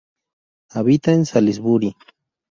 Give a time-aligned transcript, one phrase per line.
[0.71, 1.93] Habita en Salisbury.